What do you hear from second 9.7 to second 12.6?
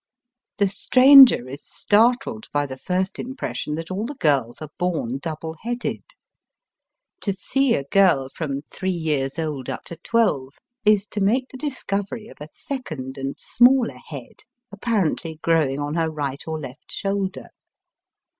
to twelve is to make the discovery of a